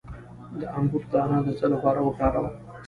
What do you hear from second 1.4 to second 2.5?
د څه لپاره وکاروم؟